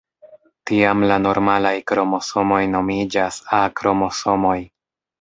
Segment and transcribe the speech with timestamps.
[0.71, 4.61] Tiam la normalaj kromosomoj nomiĝas A-kromosomoj.